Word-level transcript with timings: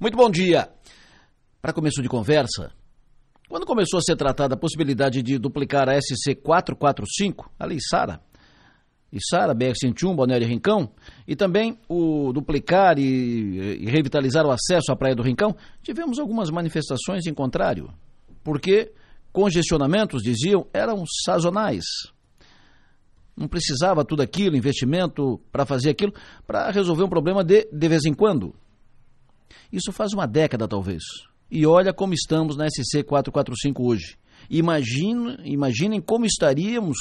Muito 0.00 0.16
bom 0.16 0.30
dia. 0.30 0.66
Para 1.60 1.74
começo 1.74 2.00
de 2.00 2.08
conversa, 2.08 2.72
quando 3.50 3.66
começou 3.66 3.98
a 3.98 4.00
ser 4.00 4.16
tratada 4.16 4.54
a 4.54 4.58
possibilidade 4.58 5.22
de 5.22 5.36
duplicar 5.36 5.90
a 5.90 6.00
SC 6.00 6.36
445, 6.36 7.52
ali 7.58 7.76
Sara, 7.82 8.18
e 9.12 9.18
Sara, 9.22 9.54
BR-101, 9.54 10.16
Balneário 10.16 10.48
Rincão, 10.48 10.90
e 11.28 11.36
também 11.36 11.78
o 11.86 12.32
duplicar 12.32 12.98
e, 12.98 13.02
e, 13.02 13.90
revitalizar 13.90 14.46
o 14.46 14.50
acesso 14.50 14.90
à 14.90 14.96
Praia 14.96 15.14
do 15.14 15.22
Rincão, 15.22 15.54
tivemos 15.82 16.18
algumas 16.18 16.48
manifestações 16.48 17.26
em 17.26 17.34
contrário, 17.34 17.92
porque 18.42 18.94
congestionamentos, 19.30 20.22
diziam, 20.22 20.66
eram 20.72 21.04
sazonais. 21.26 21.84
Não 23.36 23.46
precisava 23.46 24.02
tudo 24.02 24.22
aquilo, 24.22 24.56
investimento 24.56 25.38
para 25.52 25.66
fazer 25.66 25.90
aquilo, 25.90 26.14
para 26.46 26.70
resolver 26.70 27.04
um 27.04 27.08
problema 27.10 27.44
de 27.44 27.68
de 27.70 27.86
vez 27.86 28.06
em 28.06 28.14
quando. 28.14 28.54
Isso 29.72 29.92
faz 29.92 30.12
uma 30.12 30.26
década, 30.26 30.66
talvez. 30.66 31.02
E 31.50 31.66
olha 31.66 31.92
como 31.92 32.14
estamos 32.14 32.56
na 32.56 32.68
SC 32.68 33.02
445 33.02 33.82
hoje. 33.82 34.16
Imagine, 34.48 35.36
imaginem 35.44 36.00
como 36.00 36.24
estaríamos 36.24 36.96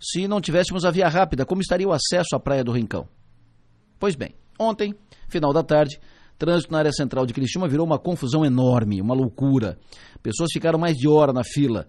se 0.00 0.26
não 0.26 0.40
tivéssemos 0.40 0.84
a 0.84 0.90
via 0.90 1.08
rápida, 1.08 1.46
como 1.46 1.62
estaria 1.62 1.88
o 1.88 1.92
acesso 1.92 2.34
à 2.34 2.40
Praia 2.40 2.64
do 2.64 2.72
Rincão. 2.72 3.08
Pois 3.98 4.16
bem, 4.16 4.34
ontem, 4.58 4.94
final 5.28 5.52
da 5.52 5.62
tarde, 5.62 6.00
trânsito 6.36 6.72
na 6.72 6.78
área 6.78 6.92
central 6.92 7.24
de 7.24 7.32
Criciúma 7.32 7.68
virou 7.68 7.86
uma 7.86 7.98
confusão 7.98 8.44
enorme, 8.44 9.00
uma 9.00 9.14
loucura. 9.14 9.78
Pessoas 10.22 10.50
ficaram 10.52 10.78
mais 10.78 10.96
de 10.96 11.08
hora 11.08 11.32
na 11.32 11.44
fila. 11.44 11.86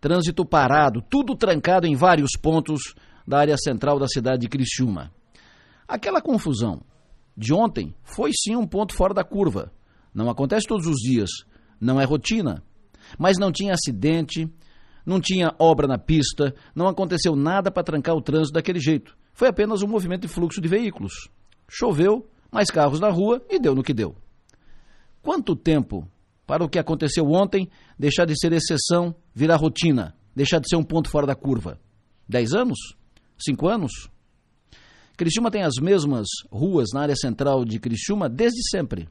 Trânsito 0.00 0.44
parado, 0.44 1.02
tudo 1.02 1.34
trancado 1.34 1.86
em 1.86 1.96
vários 1.96 2.30
pontos 2.40 2.94
da 3.26 3.38
área 3.38 3.56
central 3.56 3.98
da 3.98 4.06
cidade 4.06 4.42
de 4.42 4.48
Criciúma. 4.48 5.10
Aquela 5.88 6.22
confusão 6.22 6.82
de 7.36 7.52
ontem 7.52 7.94
foi 8.02 8.30
sim 8.32 8.56
um 8.56 8.66
ponto 8.66 8.94
fora 8.94 9.12
da 9.12 9.22
curva. 9.22 9.72
Não 10.14 10.30
acontece 10.30 10.66
todos 10.66 10.86
os 10.86 10.96
dias, 10.96 11.30
não 11.80 12.00
é 12.00 12.04
rotina. 12.04 12.62
Mas 13.18 13.38
não 13.38 13.52
tinha 13.52 13.74
acidente, 13.74 14.50
não 15.04 15.20
tinha 15.20 15.54
obra 15.58 15.86
na 15.86 15.98
pista, 15.98 16.54
não 16.74 16.88
aconteceu 16.88 17.36
nada 17.36 17.70
para 17.70 17.84
trancar 17.84 18.16
o 18.16 18.22
trânsito 18.22 18.54
daquele 18.54 18.80
jeito. 18.80 19.16
Foi 19.32 19.48
apenas 19.48 19.82
um 19.82 19.86
movimento 19.86 20.22
de 20.22 20.28
fluxo 20.28 20.60
de 20.60 20.68
veículos. 20.68 21.28
Choveu, 21.68 22.28
mais 22.50 22.70
carros 22.70 23.00
na 23.00 23.10
rua 23.10 23.44
e 23.50 23.58
deu 23.58 23.74
no 23.74 23.82
que 23.82 23.92
deu. 23.92 24.16
Quanto 25.22 25.54
tempo 25.54 26.08
para 26.46 26.64
o 26.64 26.68
que 26.68 26.78
aconteceu 26.78 27.24
ontem 27.26 27.68
deixar 27.98 28.24
de 28.24 28.38
ser 28.38 28.52
exceção, 28.52 29.14
virar 29.34 29.56
rotina, 29.56 30.16
deixar 30.34 30.58
de 30.58 30.68
ser 30.68 30.76
um 30.76 30.84
ponto 30.84 31.10
fora 31.10 31.26
da 31.26 31.34
curva? 31.34 31.78
Dez 32.28 32.54
anos? 32.54 32.78
Cinco 33.38 33.68
anos? 33.68 34.08
Criciúma 35.16 35.50
tem 35.50 35.62
as 35.62 35.76
mesmas 35.80 36.26
ruas 36.52 36.88
na 36.92 37.00
área 37.00 37.16
central 37.16 37.64
de 37.64 37.78
Criciúma 37.78 38.28
desde 38.28 38.60
sempre. 38.68 39.08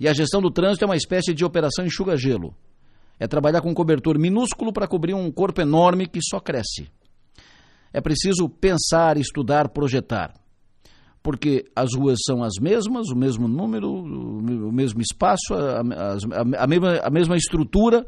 E 0.00 0.08
a 0.08 0.12
gestão 0.12 0.40
do 0.40 0.50
trânsito 0.50 0.84
é 0.84 0.86
uma 0.88 0.96
espécie 0.96 1.32
de 1.32 1.44
operação 1.44 1.86
enxuga-gelo. 1.86 2.54
É 3.20 3.26
trabalhar 3.26 3.60
com 3.60 3.70
um 3.70 3.74
cobertor 3.74 4.18
minúsculo 4.18 4.72
para 4.72 4.88
cobrir 4.88 5.14
um 5.14 5.30
corpo 5.30 5.60
enorme 5.60 6.06
que 6.06 6.20
só 6.20 6.40
cresce. 6.40 6.88
É 7.92 8.00
preciso 8.00 8.48
pensar, 8.48 9.16
estudar, 9.16 9.68
projetar. 9.68 10.34
Porque 11.22 11.64
as 11.74 11.94
ruas 11.96 12.18
são 12.24 12.42
as 12.42 12.54
mesmas, 12.60 13.08
o 13.08 13.16
mesmo 13.16 13.48
número, 13.48 13.90
o 13.90 14.72
mesmo 14.72 15.00
espaço, 15.00 15.54
a, 15.54 15.80
a, 15.80 16.62
a, 16.62 16.66
mesma, 16.66 16.96
a 16.98 17.10
mesma 17.10 17.36
estrutura, 17.36 18.06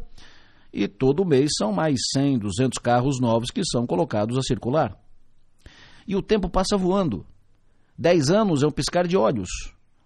e 0.73 0.87
todo 0.87 1.25
mês 1.25 1.51
são 1.59 1.73
mais 1.73 1.99
100, 2.13 2.39
200 2.39 2.79
carros 2.79 3.21
novos 3.21 3.51
que 3.51 3.63
são 3.65 3.87
colocados 3.87 4.39
a 4.39 4.43
circular 4.43 5.00
e 6.11 6.17
o 6.17 6.21
tempo 6.21 6.51
passa 6.51 6.77
voando. 6.77 7.25
Dez 7.97 8.31
anos 8.31 8.65
é 8.65 8.67
um 8.67 8.73
piscar 8.73 9.07
de 9.07 9.17
olhos. 9.17 9.49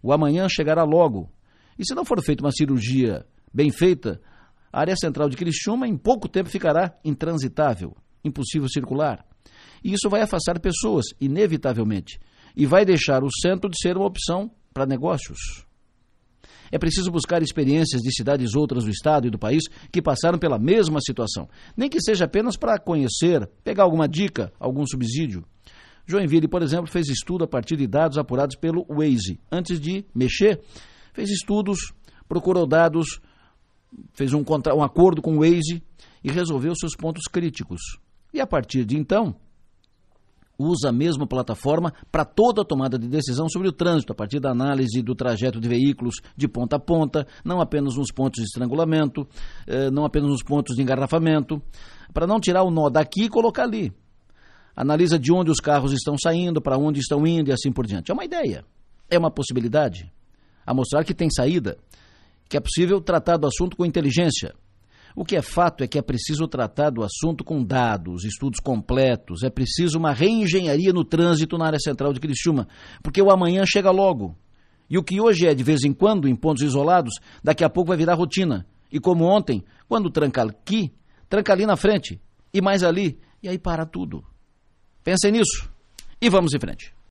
O 0.02 0.12
amanhã 0.12 0.46
chegará 0.50 0.84
logo. 0.84 1.32
E 1.78 1.86
se 1.86 1.94
não 1.94 2.04
for 2.04 2.22
feita 2.22 2.44
uma 2.44 2.52
cirurgia 2.52 3.24
bem 3.54 3.70
feita, 3.70 4.20
a 4.70 4.80
área 4.80 4.94
central 4.96 5.30
de 5.30 5.36
Criciúma 5.38 5.88
em 5.88 5.96
pouco 5.96 6.28
tempo 6.28 6.50
ficará 6.50 6.94
intransitável, 7.02 7.96
impossível 8.22 8.68
circular. 8.68 9.24
E 9.82 9.94
isso 9.94 10.10
vai 10.10 10.20
afastar 10.20 10.60
pessoas, 10.60 11.06
inevitavelmente, 11.18 12.20
e 12.54 12.66
vai 12.66 12.84
deixar 12.84 13.24
o 13.24 13.30
centro 13.40 13.70
de 13.70 13.80
ser 13.80 13.96
uma 13.96 14.06
opção 14.06 14.50
para 14.74 14.84
negócios. 14.84 15.64
É 16.70 16.78
preciso 16.78 17.10
buscar 17.10 17.40
experiências 17.40 18.02
de 18.02 18.14
cidades 18.14 18.54
outras 18.54 18.84
do 18.84 18.90
estado 18.90 19.26
e 19.26 19.30
do 19.30 19.38
país 19.38 19.62
que 19.90 20.02
passaram 20.02 20.38
pela 20.38 20.58
mesma 20.58 21.00
situação, 21.00 21.48
nem 21.74 21.88
que 21.88 22.02
seja 22.02 22.26
apenas 22.26 22.58
para 22.58 22.78
conhecer, 22.78 23.48
pegar 23.64 23.84
alguma 23.84 24.06
dica, 24.06 24.52
algum 24.60 24.84
subsídio. 24.84 25.46
Joinville, 26.06 26.48
por 26.48 26.62
exemplo, 26.62 26.86
fez 26.86 27.08
estudo 27.08 27.44
a 27.44 27.48
partir 27.48 27.76
de 27.76 27.86
dados 27.86 28.18
apurados 28.18 28.56
pelo 28.56 28.84
Waze. 28.88 29.40
Antes 29.50 29.80
de 29.80 30.04
mexer, 30.14 30.60
fez 31.12 31.30
estudos, 31.30 31.92
procurou 32.28 32.66
dados, 32.66 33.20
fez 34.12 34.32
um, 34.32 34.44
um 34.76 34.82
acordo 34.82 35.22
com 35.22 35.36
o 35.36 35.40
Waze 35.40 35.82
e 36.22 36.30
resolveu 36.30 36.74
seus 36.74 36.94
pontos 36.94 37.24
críticos. 37.24 37.80
E 38.32 38.40
a 38.40 38.46
partir 38.46 38.84
de 38.84 38.96
então, 38.96 39.34
usa 40.58 40.90
a 40.90 40.92
mesma 40.92 41.26
plataforma 41.26 41.92
para 42.10 42.24
toda 42.24 42.62
a 42.62 42.64
tomada 42.64 42.98
de 42.98 43.08
decisão 43.08 43.48
sobre 43.48 43.68
o 43.68 43.72
trânsito, 43.72 44.12
a 44.12 44.16
partir 44.16 44.40
da 44.40 44.50
análise 44.50 45.02
do 45.02 45.14
trajeto 45.14 45.60
de 45.60 45.68
veículos 45.68 46.16
de 46.36 46.46
ponta 46.48 46.76
a 46.76 46.78
ponta, 46.78 47.26
não 47.44 47.60
apenas 47.60 47.96
nos 47.96 48.12
pontos 48.12 48.42
de 48.42 48.46
estrangulamento, 48.46 49.26
eh, 49.66 49.90
não 49.90 50.04
apenas 50.04 50.28
nos 50.28 50.42
pontos 50.42 50.76
de 50.76 50.82
engarrafamento, 50.82 51.62
para 52.12 52.26
não 52.26 52.38
tirar 52.38 52.62
o 52.62 52.70
nó 52.70 52.88
daqui 52.88 53.24
e 53.24 53.28
colocar 53.28 53.64
ali 53.64 53.92
analisa 54.74 55.18
de 55.18 55.32
onde 55.32 55.50
os 55.50 55.60
carros 55.60 55.92
estão 55.92 56.16
saindo, 56.18 56.60
para 56.60 56.78
onde 56.78 57.00
estão 57.00 57.26
indo 57.26 57.50
e 57.50 57.52
assim 57.52 57.70
por 57.70 57.86
diante. 57.86 58.10
É 58.10 58.14
uma 58.14 58.24
ideia, 58.24 58.64
é 59.08 59.18
uma 59.18 59.30
possibilidade. 59.30 60.12
A 60.66 60.74
mostrar 60.74 61.04
que 61.04 61.14
tem 61.14 61.28
saída, 61.30 61.76
que 62.48 62.56
é 62.56 62.60
possível 62.60 63.00
tratar 63.00 63.36
do 63.36 63.46
assunto 63.46 63.76
com 63.76 63.84
inteligência. 63.84 64.54
O 65.16 65.24
que 65.24 65.36
é 65.36 65.42
fato 65.42 65.84
é 65.84 65.86
que 65.86 65.96
é 65.96 66.02
preciso 66.02 66.48
tratar 66.48 66.90
do 66.90 67.04
assunto 67.04 67.44
com 67.44 67.62
dados, 67.62 68.24
estudos 68.24 68.58
completos, 68.58 69.44
é 69.44 69.50
preciso 69.50 69.96
uma 69.96 70.12
reengenharia 70.12 70.92
no 70.92 71.04
trânsito 71.04 71.56
na 71.56 71.66
área 71.66 71.78
central 71.78 72.12
de 72.12 72.18
Criciúma, 72.18 72.66
porque 73.00 73.22
o 73.22 73.30
amanhã 73.30 73.62
chega 73.64 73.92
logo. 73.92 74.36
E 74.90 74.98
o 74.98 75.04
que 75.04 75.20
hoje 75.20 75.46
é 75.46 75.54
de 75.54 75.62
vez 75.62 75.84
em 75.84 75.92
quando, 75.92 76.26
em 76.26 76.34
pontos 76.34 76.64
isolados, 76.64 77.14
daqui 77.42 77.62
a 77.62 77.70
pouco 77.70 77.88
vai 77.88 77.96
virar 77.96 78.14
rotina. 78.14 78.66
E 78.90 78.98
como 78.98 79.24
ontem, 79.24 79.62
quando 79.88 80.10
tranca 80.10 80.42
aqui, 80.42 80.92
tranca 81.28 81.52
ali 81.52 81.64
na 81.64 81.76
frente, 81.76 82.20
e 82.52 82.60
mais 82.60 82.82
ali, 82.82 83.18
e 83.40 83.48
aí 83.48 83.58
para 83.58 83.86
tudo. 83.86 84.24
Pensem 85.04 85.32
nisso 85.32 85.70
e 86.18 86.30
vamos 86.30 86.54
em 86.54 86.58
frente. 86.58 86.93